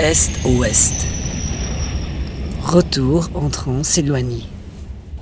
est-ouest. 0.00 1.06
Retour 2.62 3.28
en 3.34 3.50
Transylvanie. 3.50 4.48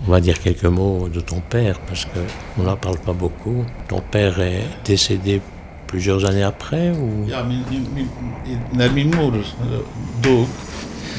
On 0.06 0.10
va 0.12 0.20
dire 0.20 0.38
quelques 0.40 0.64
mots 0.64 1.08
de 1.08 1.20
ton 1.20 1.40
père, 1.40 1.80
parce 1.80 2.06
qu'on 2.06 2.62
n'en 2.62 2.76
parle 2.76 2.98
pas 2.98 3.12
beaucoup. 3.12 3.64
Ton 3.88 4.00
père 4.00 4.40
est 4.40 4.62
décédé 4.84 5.40
plusieurs 5.88 6.24
années 6.24 6.44
après 6.44 6.90
ou... 6.92 7.26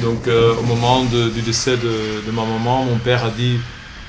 Donc 0.01 0.27
euh, 0.29 0.53
au 0.55 0.63
moment 0.63 1.03
de- 1.03 1.29
du 1.29 1.41
décès 1.41 1.75
de, 1.75 2.25
de 2.25 2.31
ma 2.31 2.45
maman, 2.45 2.85
mon 2.85 2.97
père 2.99 3.25
a 3.25 3.29
dit 3.31 3.57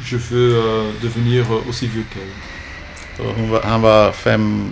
je 0.05 0.17
veux 0.17 0.55
euh, 0.55 0.93
devenir 1.03 1.45
aussi 1.69 1.89
vieux 1.89 2.05
qu'elle. 2.15 3.27
och 3.27 3.35
hon 3.37 3.51
var, 3.51 3.61
han 3.65 3.83
var 3.83 4.13
fem, 4.15 4.71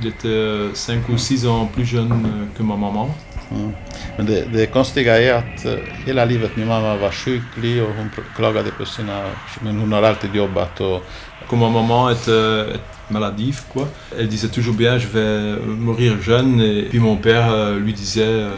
Il 0.00 0.06
était 0.08 0.74
5 0.74 1.08
ou 1.08 1.18
6 1.18 1.46
ans 1.46 1.66
plus 1.66 1.84
jeune 1.84 2.12
euh, 2.12 2.56
que 2.56 2.62
ma 2.62 2.76
maman. 2.76 3.14
Mm. 3.50 3.72
Men 4.16 4.26
det, 4.26 4.44
det 4.52 4.66
konstiga 4.66 5.18
är 5.18 5.34
att 5.34 5.66
hela 6.06 6.24
livet 6.24 6.56
min 6.56 6.68
mamma 6.68 6.96
var 6.96 7.10
sjuklig 7.10 7.82
och 7.82 7.88
hon 7.96 8.10
klagade 8.36 8.70
på 8.70 8.84
sina... 8.84 9.30
Men 9.60 9.78
hon 9.78 9.92
har 9.92 10.02
alltid 10.02 10.34
jobbat 10.34 10.80
och 10.80 11.02
Comme 11.48 11.60
ma 11.60 11.70
maman 11.70 12.10
était, 12.10 12.74
était 12.74 12.80
maladive, 13.10 13.62
quoi, 13.72 13.88
elle 14.18 14.28
disait 14.28 14.48
toujours 14.48 14.74
bien 14.74 14.98
je 14.98 15.06
vais 15.06 15.58
mourir 15.66 16.20
jeune. 16.20 16.60
Et 16.60 16.82
puis 16.82 16.98
mon 16.98 17.16
père 17.16 17.50
euh, 17.50 17.78
lui 17.78 17.94
disait 17.94 18.22
euh, 18.22 18.50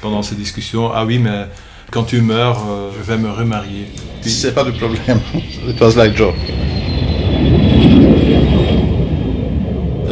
pendant 0.00 0.22
ces 0.22 0.34
discussions 0.34 0.90
ah 0.90 1.04
oui, 1.04 1.18
mais 1.18 1.46
quand 1.90 2.04
tu 2.04 2.22
meurs, 2.22 2.58
euh, 2.68 2.90
je 2.96 3.02
vais 3.02 3.18
me 3.18 3.30
remarier. 3.30 3.86
Puis, 4.22 4.30
c'est 4.30 4.54
pas 4.54 4.64
du 4.64 4.72
problem. 4.72 5.20
It 5.68 5.80
was 5.80 5.94
like 5.96 6.16
joke. 6.16 6.36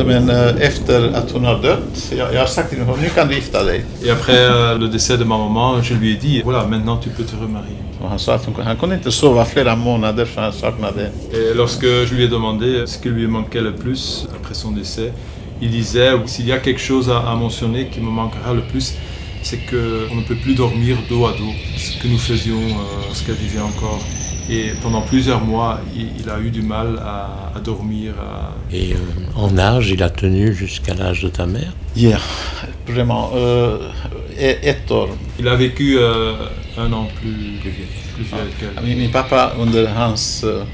Men 0.05 0.30
efter 0.59 1.12
att 1.14 1.30
hon 1.30 1.45
har 1.45 1.62
dött, 1.62 2.12
jag, 2.18 2.34
jag 2.34 2.41
har 2.41 2.46
sagt 2.46 2.70
till 2.70 2.78
henne, 2.78 2.92
nu 3.02 3.09
kan 3.09 3.28
du 3.28 3.34
gifta 3.34 3.65
dig. 3.65 3.84
et 4.04 4.10
après 4.10 4.38
euh, 4.38 4.79
le 4.79 4.88
décès 4.88 5.16
de 5.18 5.24
ma 5.24 5.38
maman, 5.38 5.82
je 5.82 5.95
lui 5.95 6.10
ai 6.10 6.16
dit 6.16 6.43
voilà, 6.45 6.66
maintenant 6.66 6.96
tu 6.96 7.09
peux 7.10 7.24
te 7.24 7.37
remarier. 7.37 7.76
Och 8.02 8.09
han 8.09 8.18
sa 8.18 8.34
att 8.34 8.45
hon, 8.46 8.54
han 8.65 8.76
kunde 8.76 8.95
inte 8.95 9.12
sova 9.12 9.45
flera 9.45 9.76
månader 9.76 10.24
för 10.24 10.43
han 10.43 10.52
saknade 10.52 11.10
Et 11.32 11.56
lorsque 11.56 11.87
je 11.87 12.15
lui 12.15 12.24
ai 12.24 12.29
demandé 12.29 12.87
ce 12.87 12.98
qui 12.98 13.09
lui 13.09 13.26
manquait 13.26 13.62
le 13.62 13.73
plus 13.73 14.26
après 14.40 14.54
son 14.54 14.71
décès, 14.73 15.12
il 15.60 15.71
disait 15.71 16.12
s'il 16.26 16.46
y 16.46 16.52
a 16.52 16.59
quelque 16.59 16.80
chose 16.80 17.10
à, 17.10 17.18
à 17.32 17.34
mentionner 17.34 17.87
qui 17.87 18.01
me 18.01 18.10
manquera 18.10 18.52
le 18.54 18.62
plus, 18.62 18.95
c'est 19.43 19.59
qu'on 19.71 20.16
ne 20.16 20.23
peut 20.28 20.37
plus 20.43 20.54
dormir 20.54 20.96
dos 21.09 21.26
à 21.26 21.32
dos, 21.32 21.54
ce 21.76 22.02
que 22.02 22.09
nous 22.09 22.18
faisions 22.18 22.60
euh, 22.60 23.06
lorsqu'elle 23.06 23.37
vivait 23.37 23.60
encore. 23.62 24.01
Et 24.49 24.71
pendant 24.80 25.01
plusieurs 25.02 25.41
mois, 25.45 25.80
il, 25.95 26.09
il 26.21 26.30
a 26.30 26.39
eu 26.39 26.51
du 26.51 26.63
mal 26.63 27.01
à, 27.05 27.52
à 27.57 27.61
dormir. 27.61 28.13
à- 28.21 28.52
Et 28.73 28.93
euh, 28.93 28.97
en 29.35 29.59
âge, 29.59 29.91
il 29.91 30.02
a 30.02 30.11
tenu 30.11 30.55
jusqu'à 30.55 30.95
l'âge 30.95 31.23
de 31.23 31.29
ta 31.29 31.47
mère? 31.47 31.73
Ja, 31.97 32.19
vraiment. 32.87 33.30
Uh, 33.35 33.79
ett 34.39 34.91
år. 34.91 35.09
Il 35.41 35.49
a 35.49 35.57
vécu 35.57 35.97
euh, 35.99 36.35
un 36.79 36.93
an 36.93 37.09
plus, 37.21 37.59
plus 37.61 37.71
vieux, 37.71 37.87
plus 38.15 38.24
vieux 38.24 38.51
qu'elle. 38.61 38.85
Min, 38.85 38.97
min 39.02 39.09
pappa 39.11 39.55
under 39.61 39.89
hans 39.97 40.43
uh, 40.45 40.65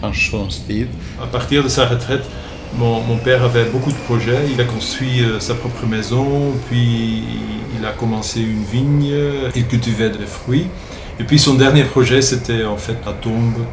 pensionstid 0.00 0.86
À 1.22 1.26
partir 1.26 1.62
de 1.62 1.68
sa 1.68 1.86
retraite, 1.86 2.24
mon, 2.78 3.00
mon 3.02 3.16
père 3.18 3.42
avait 3.44 3.66
beaucoup 3.66 3.90
de 3.92 3.98
projets. 4.06 4.38
Il 4.54 4.60
a 4.60 4.64
construit 4.64 5.20
euh, 5.22 5.38
sa 5.40 5.54
propre 5.54 5.84
maison, 5.86 6.52
puis 6.70 7.22
il 7.78 7.84
a 7.84 7.90
commencé 7.92 8.40
une 8.40 8.64
vigne, 8.64 9.12
il 9.54 9.66
cultivait 9.66 10.10
des 10.10 10.26
fruits. 10.26 10.66
Et 11.20 11.24
puis 11.24 11.38
son 11.38 11.54
dernier 11.54 11.84
projet, 11.84 12.22
c'était 12.22 12.64
en 12.64 12.76
fait 12.76 12.96
la 13.06 13.12
tombe 13.12 13.64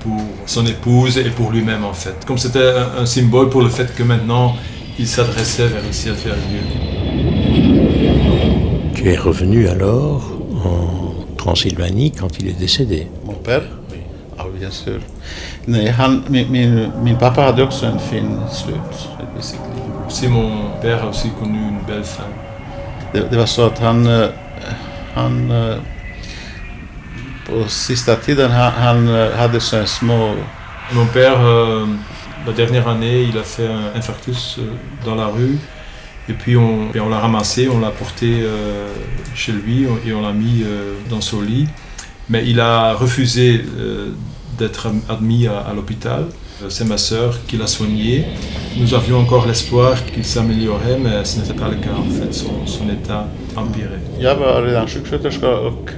pour 0.00 0.20
son 0.46 0.66
épouse 0.66 1.18
et 1.18 1.30
pour 1.30 1.50
lui-même 1.50 1.84
en 1.84 1.92
fait. 1.92 2.24
Comme 2.26 2.38
c'était 2.38 2.72
un, 2.82 3.02
un 3.02 3.06
symbole 3.06 3.50
pour 3.50 3.62
le 3.62 3.68
fait 3.68 3.94
que 3.94 4.02
maintenant 4.02 4.54
il 4.98 5.06
s'adressait 5.06 5.66
vers 5.66 5.82
le 5.82 5.92
ciel, 5.92 6.14
vers 6.14 6.36
Dieu. 6.48 6.60
Tu 8.94 9.10
es 9.10 9.16
revenu 9.16 9.68
alors 9.68 10.22
en 10.64 11.36
Transylvanie 11.36 12.12
quand 12.12 12.38
il 12.38 12.48
est 12.48 12.58
décédé. 12.58 13.08
Mon 13.24 13.34
père? 13.34 13.62
Ja, 14.38 14.44
bien 14.58 14.70
sûr. 14.70 15.00
Nej, 15.66 15.88
han, 15.90 16.24
min, 16.28 16.50
min, 16.50 16.92
min 17.02 17.16
pappa 17.16 17.42
hade 17.42 17.62
också 17.62 17.86
en 17.86 17.98
fin 17.98 18.40
slut 18.50 19.08
i 19.38 19.42
sitt 19.42 19.60
liv. 19.74 19.92
Aussi 20.06 20.28
mon 20.28 20.70
père 20.82 21.02
a 21.02 21.08
aussi 21.08 21.28
connu 21.40 21.58
une 21.58 21.80
belle 21.86 22.04
fin. 22.04 22.24
Det, 23.12 23.36
var 23.36 23.46
så 23.46 23.66
att 23.66 23.78
han, 23.78 24.06
eh, 24.06 24.28
han 25.14 25.50
eh, 25.50 25.76
eh, 27.48 27.52
Mon 30.94 31.06
père, 31.06 31.40
euh, 31.40 31.86
la 32.46 32.52
dernière 32.52 32.88
année, 32.88 33.22
il 33.22 33.38
a 33.38 33.44
fait 33.44 33.66
un 33.66 33.96
infarctus 33.96 34.56
euh, 34.58 34.72
dans 35.04 35.14
la 35.14 35.26
rue. 35.26 35.56
Et 36.28 36.32
puis 36.32 36.56
on, 36.56 36.88
on 36.92 37.08
l'a 37.08 37.20
ramassé, 37.20 37.68
on 37.68 37.78
l'a 37.78 37.90
porté 37.90 38.40
euh, 38.42 38.88
chez 39.34 39.52
lui 39.52 39.86
et 40.04 40.12
on 40.12 40.22
l'a 40.22 40.32
mis 40.32 40.64
dans 41.08 41.20
son 41.20 41.40
lit. 41.40 41.68
Mais 42.28 42.44
il 42.44 42.58
a 42.58 42.94
refusé 42.94 43.64
d'être 44.58 44.88
admis 45.08 45.46
à 45.46 45.72
l'hôpital. 45.72 46.26
Euh, 46.62 46.70
C'est 46.70 46.84
ma 46.84 46.98
sœur 46.98 47.34
qui 47.46 47.56
l'a 47.56 47.66
soigné. 47.66 48.24
Nous 48.76 48.94
avions 48.94 49.18
encore 49.18 49.46
l'espoir 49.46 49.94
qu'il 50.06 50.24
s'améliorait, 50.24 50.98
mais 50.98 51.24
ce 51.24 51.38
n'était 51.38 51.54
pas 51.54 51.68
le 51.68 51.76
cas 51.76 51.96
en 51.98 52.10
fait. 52.10 52.32
Son, 52.32 52.66
son 52.66 52.88
état 52.88 53.26
empirait. 53.56 54.00
Jag 54.18 54.36
var 54.36 54.62
redan 54.62 54.86
sjuksköterska 54.88 55.48
och 55.48 55.90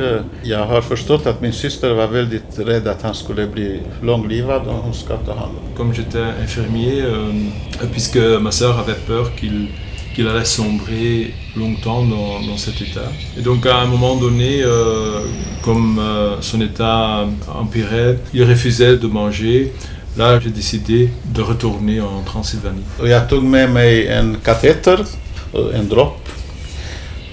jag 0.42 0.66
har 0.66 0.80
förstått 0.80 1.26
att 1.26 1.40
min 1.40 1.52
syster 1.52 1.92
var 1.94 2.06
väldigt 2.06 2.58
rädd 2.58 2.88
att 2.88 3.02
han 3.02 3.14
skulle 3.14 3.46
bli 3.46 3.80
långlivad 4.02 4.66
och 4.66 4.74
hon 4.74 4.94
ska 4.94 5.16
ta 5.16 5.32
hand 5.34 5.52
om 5.58 5.76
Comme 5.76 5.94
j'étais 5.94 6.42
infirmier, 6.42 7.04
euh, 7.04 7.88
puisque 7.92 8.18
ma 8.40 8.50
sœur 8.50 8.78
avait 8.78 9.00
peur 9.06 9.36
qu'il 9.36 9.68
qu'il 10.14 10.26
allait 10.26 10.44
sombrer 10.44 11.32
longtemps 11.56 12.02
dans, 12.02 12.40
dans 12.48 12.56
cet 12.56 12.80
état. 12.80 13.08
Et 13.38 13.40
donc 13.40 13.66
à 13.66 13.76
un 13.78 13.86
moment 13.86 14.16
donné, 14.16 14.62
euh, 14.64 15.20
comme 15.62 16.00
euh, 16.00 16.40
son 16.40 16.60
état 16.60 17.24
empirait, 17.62 18.18
il 18.34 18.42
refusait 18.42 18.96
de 18.96 19.06
manger. 19.06 19.72
Là, 20.18 20.40
j'ai 20.40 20.50
décidé 20.50 21.10
de 21.34 21.42
retourner 21.42 22.00
en 22.00 22.22
Transylvanie. 22.24 22.84
Jag 23.04 23.28
tog 23.28 23.44
med 23.44 23.70
mig 23.70 24.08
en 24.08 24.36
kateter 24.44 25.04
och 25.52 25.74
en 25.74 25.88
dropp. 25.88 26.28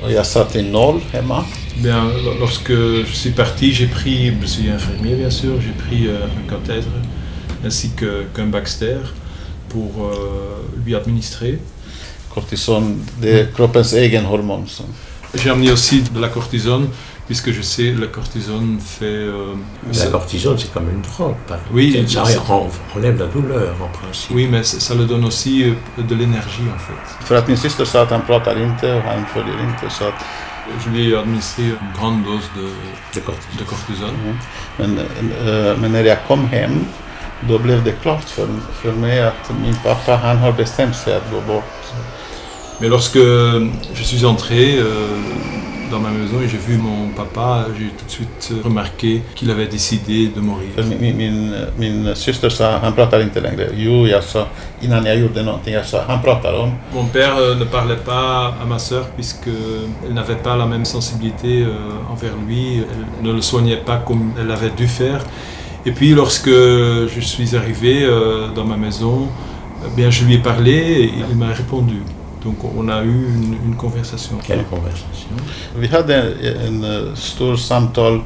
Jag 0.09 0.25
satte 0.25 0.59
in 0.59 0.71
noll 0.71 1.01
hemma. 1.11 1.45
Bien, 1.83 2.07
lo- 2.25 2.33
lorsque 2.39 2.71
je 3.07 3.13
suis 3.15 3.31
parti, 3.31 3.71
j'ai 3.73 3.87
pris, 3.87 4.31
je 4.41 4.47
suis 4.47 4.69
infirmier 4.69 5.15
bien 5.15 5.29
sûr, 5.31 5.59
j'ai 5.61 5.73
pris 5.87 6.07
euh, 6.07 6.25
un 6.25 6.49
cathètre 6.49 6.87
ainsi 7.65 7.89
qu'un 8.35 8.47
Baxter 8.51 8.97
pour 9.69 9.91
euh, 10.05 10.63
lui 10.85 10.95
administrer. 10.95 11.57
Kortison, 12.33 12.83
det 13.21 13.39
är 13.39 13.45
kroppens 13.55 13.93
egen 13.93 14.25
hormon. 14.25 14.65
J'ai 15.35 15.49
amené 15.49 15.71
aussi 15.71 16.01
de 16.13 16.19
la 16.19 16.27
cortisone, 16.29 16.87
puisque 17.27 17.51
je 17.51 17.61
sais 17.61 17.91
la 17.99 18.07
cortisone 18.07 18.79
fait... 18.79 19.05
euh, 19.05 19.55
La 20.03 20.07
cortisone, 20.11 20.57
c'est 20.59 20.73
comme 20.73 20.89
une 20.89 21.01
drogue. 21.01 21.35
pas- 21.47 21.59
Oui, 21.73 22.05
ça 22.07 22.23
enlève 22.95 23.17
la 23.19 23.25
douleur 23.27 23.73
en 23.81 23.89
principe. 23.97 24.31
oui, 24.35 24.47
mais 24.51 24.63
ça, 24.63 24.93
le 24.95 25.05
donne 25.05 25.25
aussi 25.25 25.63
euh, 25.63 26.01
de 26.09 26.15
l'énergie 26.15 26.67
en 26.75 26.79
fait. 26.79 27.25
för 27.27 27.35
att 27.35 27.47
min 27.47 27.57
syster 27.57 27.85
sa 27.85 28.01
att 28.01 28.09
han 28.11 28.21
pratar 28.21 28.55
inte 28.63 28.93
och 28.93 29.01
han 29.01 29.25
följer 29.33 29.59
inte. 29.69 29.89
Så 29.95 30.03
att, 30.07 30.13
Je 30.85 30.89
lui 30.91 31.05
ai 31.13 31.15
administré 31.21 31.63
une 31.63 31.93
grande 31.99 32.25
dose 32.29 32.47
de, 32.55 32.61
De 33.13 33.21
cortisone. 33.21 33.57
de 33.59 33.65
cortisone. 33.65 34.37
men, 34.77 34.97
eh, 34.97 35.77
men 35.81 35.91
när 35.91 36.03
jag 36.03 36.17
kom 36.27 36.47
hem, 36.47 36.85
då 37.49 37.59
blev 37.59 37.83
det 37.83 37.91
klart 37.91 38.23
för, 38.23 38.47
för 38.81 38.91
mig 38.91 39.21
att 39.21 39.51
min 39.63 39.75
pappa 39.83 40.15
han 40.15 40.37
har 40.37 40.51
bestämt 40.51 40.95
sig 40.95 41.13
att 41.15 41.31
gå 41.31 41.41
bort. 41.53 41.63
Mais 42.79 42.89
lorsque 42.89 43.19
je 43.95 44.03
suis 44.03 44.23
entré 44.23 44.79
euh, 44.79 44.85
dans 45.91 45.99
ma 45.99 46.09
maison 46.09 46.41
et 46.41 46.47
j'ai 46.47 46.57
vu 46.57 46.77
mon 46.77 47.09
papa, 47.15 47.67
j'ai 47.77 47.87
tout 47.87 48.05
de 48.05 48.11
suite 48.11 48.53
remarqué 48.63 49.21
qu'il 49.35 49.49
avait 49.51 49.67
décidé 49.67 50.27
de 50.35 50.41
mourir. 50.41 50.69
Min, 51.77 52.15
syster 52.15 52.49
sa, 52.49 52.79
han 52.79 52.93
inte 53.21 53.39
längre. 53.39 53.67
Jo, 53.77 54.05
jag 54.07 54.23
sa, 54.23 54.47
innan 54.81 55.05
jag 55.05 55.17
gjorde 55.17 55.43
någonting, 55.43 55.73
jag 55.73 55.85
sa, 55.85 56.03
han 56.07 56.21
pratar 56.21 56.53
om. 56.53 56.71
Mon 56.93 57.05
père 57.05 57.37
euh, 57.37 57.55
ne 57.55 57.65
parlait 57.65 58.03
pas 58.05 58.55
à 58.61 58.65
ma 58.65 58.79
sœur 58.79 59.05
puisqu'elle 59.15 60.13
n'avait 60.13 60.41
pas 60.43 60.55
la 60.55 60.65
même 60.65 60.85
sensibilité 60.85 61.63
euh, 61.63 62.11
envers 62.11 62.35
lui, 62.47 62.77
elle 62.77 63.27
ne 63.27 63.33
le 63.33 63.41
soignait 63.41 63.83
pas 63.85 63.97
comme 63.97 64.31
elle 64.39 64.51
avait 64.51 64.71
dû 64.77 64.87
faire. 64.87 65.21
Et 65.85 65.91
puis 65.91 66.15
lorsque 66.15 66.49
je 66.49 67.19
suis 67.19 67.55
arrivé 67.55 68.03
euh, 68.03 68.47
dans 68.55 68.65
ma 68.65 68.77
maison, 68.77 69.27
bien, 69.95 70.09
je 70.09 70.25
lui 70.25 70.35
ai 70.35 70.39
parlé 70.39 70.71
et 70.71 71.11
il 71.29 71.35
m'a 71.35 71.53
répondu. 71.53 72.01
Donc 72.45 72.57
on 72.77 72.89
a 72.89 73.01
eu 73.03 73.25
une, 73.27 73.57
une 73.65 73.75
conversation. 73.75 74.37
Quelle 74.47 74.63
conversation? 74.69 75.29
Vi 75.75 75.87
hade 75.87 76.15
en, 76.15 76.67
en 76.67 76.83
eh, 76.83 77.15
stor 77.15 77.55
samtal 77.57 78.21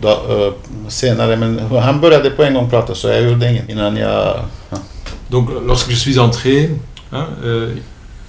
då, 0.00 0.08
eh, 0.08 0.52
senare, 0.88 1.36
men 1.36 1.58
han 1.82 2.00
började 2.00 2.30
på 2.30 2.42
en 2.44 2.54
gång 2.54 2.70
prata 2.70 2.94
så 2.94 3.08
jag 3.08 3.22
gjorde 3.22 3.50
inget 3.50 3.68
innan 3.68 3.96
jag... 3.96 4.36
Ja. 4.70 4.76
Donc 5.30 5.48
lorsque 5.66 5.90
je 5.90 5.96
suis 5.96 6.18
entré, 6.18 6.68
hein, 7.10 7.26
euh, 7.44 7.76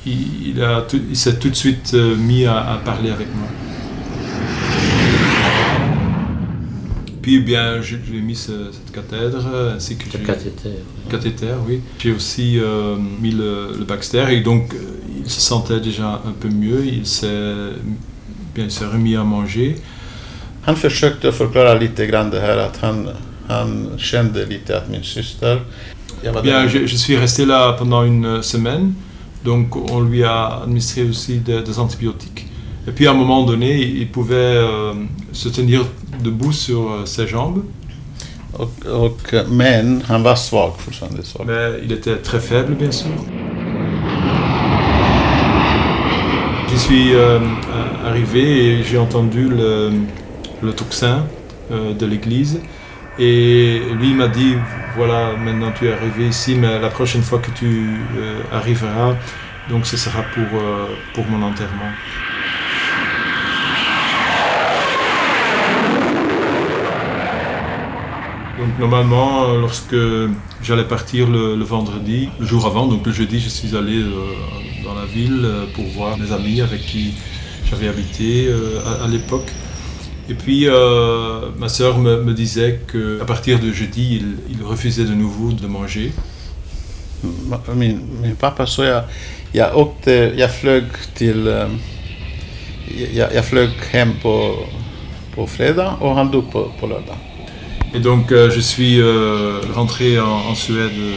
il, 0.04 0.48
il 0.48 0.64
a 0.64 0.82
tout- 0.82 1.02
il 1.12 1.16
s'est 1.18 1.40
tout 1.40 1.50
de 1.50 1.56
suite 1.56 1.94
euh, 1.94 2.16
mis 2.18 2.46
à, 2.46 2.56
à 2.58 2.78
parler 2.86 3.12
avec 3.12 3.28
moi. 3.36 3.48
Puis 7.22 7.40
bien, 7.42 7.82
je, 7.82 7.96
je 8.06 8.12
lui 8.12 8.18
ai 8.20 8.22
mis 8.22 8.36
ce- 8.36 8.72
cette 8.72 8.92
cathèdre 8.94 9.40
ainsi 9.76 9.96
que 9.98 10.06
Le 10.06 10.12
j'ai- 10.20 10.26
cathéter. 10.26 10.70
cathéter, 11.10 11.48
oui. 11.68 11.82
J'ai 12.00 12.12
aussi 12.14 12.60
euh, 12.60 12.96
mis 13.22 13.32
le, 13.32 13.76
le 13.80 13.86
Baxter 13.86 14.26
et 14.30 14.42
donc 14.42 14.74
euh, 14.74 14.78
il 15.26 15.30
se 15.30 15.42
sentait 15.42 15.80
déjà 15.82 16.22
un 16.26 16.32
peu 16.40 16.50
mieux, 16.50 16.86
il 16.86 17.06
s'est 17.06 17.74
bien, 18.56 18.66
il 18.66 18.72
s'est 18.72 18.86
remis 18.86 19.16
à 19.16 19.24
manger. 19.24 19.76
Han 20.66 20.76
försökte 20.76 21.32
förklara 21.32 21.74
lite 21.74 22.06
grann 22.08 22.30
det 22.30 22.40
här 22.40 22.58
att 22.58 22.78
han, 22.78 23.10
han 23.48 23.90
kände 23.98 24.46
lite 24.46 24.78
att 24.78 24.90
min 24.90 25.04
syster... 25.04 25.62
Bien, 26.44 26.68
je, 26.70 26.86
je 26.88 26.98
suis 26.98 27.16
resté 27.18 27.46
là 27.46 27.74
pendant 27.80 28.04
une 28.04 28.44
semaine, 28.44 28.94
donc 29.46 29.76
on 29.92 30.02
lui 30.02 30.24
a 30.24 30.48
administré 30.64 31.04
aussi 31.10 31.38
des, 31.40 31.62
des 31.64 31.80
antibiotiques. 31.80 32.46
Et 32.88 32.92
puis 32.92 33.08
à 33.08 33.12
un 33.12 33.14
moment 33.14 33.44
donné, 33.44 33.82
il 33.82 34.08
pouvait 34.08 34.36
euh, 34.36 34.94
se 35.32 35.50
tenir 35.50 35.86
debout 36.24 36.52
sur 36.52 36.92
euh, 36.92 37.06
ses 37.06 37.28
jambes, 37.28 37.64
men 39.50 40.02
han 40.08 40.24
var 40.24 40.38
svag 40.38 40.74
fortfarande. 40.78 41.24
Svag. 41.24 41.48
mais 41.48 41.80
il 41.84 41.92
était 41.92 42.18
très 42.18 42.40
faible 42.40 42.74
bien 42.74 42.92
sûr. 42.92 43.12
J'y 46.70 46.80
suis 46.80 47.14
euh, 47.14 47.40
arrivé 48.06 48.80
et 48.80 48.84
j'ai 48.84 48.98
entendu 48.98 49.48
le, 49.50 49.92
le 50.62 50.74
tocsin 50.74 51.26
euh, 51.72 51.94
de 51.94 52.06
l'église. 52.06 52.62
Et 53.22 53.82
lui 54.00 54.14
m'a 54.14 54.30
dit, 54.30 54.56
voilà, 54.96 55.34
maintenant 55.36 55.74
tu 55.78 55.88
es 55.88 55.92
arrivé 55.92 56.28
ici, 56.30 56.56
mais 56.56 56.80
la 56.80 56.90
prochaine 56.90 57.22
fois 57.22 57.40
que 57.40 57.52
tu 57.52 57.98
arriveras, 58.50 59.14
donc 59.70 59.86
ce 59.86 59.98
sera 59.98 60.22
pour, 60.34 60.62
pour 61.14 61.26
mon 61.28 61.46
enterrement. 61.46 61.92
Donc 68.60 68.78
normalement, 68.78 69.44
euh, 69.46 69.62
lorsque 69.62 69.96
j'allais 70.62 70.84
partir 70.84 71.30
le, 71.30 71.64
vendredi, 71.64 72.28
le 72.40 72.46
jour 72.46 72.66
avant, 72.66 72.88
donc 72.88 73.06
le 73.06 73.14
jeudi, 73.14 73.40
je 73.40 73.48
suis 73.48 73.74
allé 73.74 74.02
euh, 74.02 74.12
dans 74.84 74.94
la 74.94 75.06
ville 75.06 75.44
euh, 75.46 75.66
pour 75.74 75.86
voir 75.86 76.18
mes 76.18 76.34
amis 76.34 76.60
avec 76.60 76.82
qui 76.82 77.14
j'avais 77.70 77.88
habité 77.88 78.52
à, 79.04 79.08
l'époque. 79.08 79.50
Et 80.28 80.34
puis 80.34 80.68
ma 81.58 81.70
sœur 81.70 82.00
me, 82.00 82.24
me 82.24 82.34
disait 82.34 82.82
qu'à 82.92 83.26
partir 83.26 83.60
de 83.60 83.72
jeudi, 83.72 84.24
il, 84.50 84.64
refusait 84.64 85.06
de 85.06 85.14
nouveau 85.14 85.52
de 85.52 85.68
manger. 85.68 86.12
Min, 87.76 88.00
min 88.22 88.36
pappa 88.36 88.66
så 88.66 88.84
jag, 88.84 89.04
jag 89.52 89.72
till... 91.16 91.48
eh, 91.48 91.68
Jag, 93.14 93.36
jag 93.36 93.46
flög 93.46 93.70
hem 93.92 94.14
på, 94.22 94.56
på 95.36 95.48
fredag 95.48 95.94
och 96.00 96.16
han 96.16 96.32
dog 96.32 96.52
på, 96.52 96.72
på 96.80 96.88
lördag. 96.88 97.29
Et 97.94 98.00
donc 98.00 98.32
euh, 98.32 98.50
je 98.52 98.60
suis 98.60 99.02
euh, 99.02 99.62
rentré 99.74 100.20
en, 100.20 100.28
en 100.52 100.56
Suède 100.56 100.92
euh, 101.00 101.16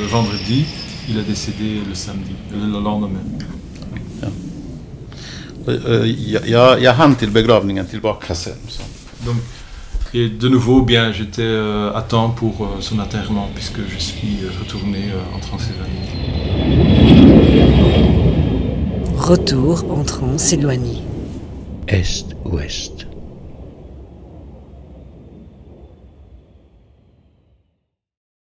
le 0.00 0.06
vendredi. 0.06 0.64
Il 1.08 1.18
est 1.18 1.22
décédé 1.22 1.80
le 1.88 1.94
samedi, 1.94 2.32
le, 2.52 2.66
le 2.66 2.80
lendemain. 2.82 3.20
Och, 5.66 5.72
Jag, 6.06 6.48
jag, 6.48 6.82
jag 6.82 6.92
hann 6.92 7.14
till 7.14 7.30
begravningen 7.30 7.86
tillbaka 7.86 8.34
sen. 8.34 8.52
Donc, 9.26 9.36
et 10.12 10.28
de 10.28 10.48
nouveau, 10.48 10.82
bien, 10.82 11.12
j'étais 11.12 11.42
euh, 11.42 11.90
à 11.94 12.02
temps 12.02 12.30
pour 12.30 12.54
euh, 12.60 12.80
son 12.80 12.98
enterrement 13.00 13.48
puisque 13.54 13.80
je 13.88 13.98
suis 13.98 14.38
euh, 14.42 14.50
retourné 14.60 14.98
euh, 15.10 15.36
en 15.36 15.40
Transylvanie. 15.40 16.08
Retour 19.16 19.84
en 19.90 20.04
Transylvanie. 20.04 21.02
Est-ouest. 21.88 22.93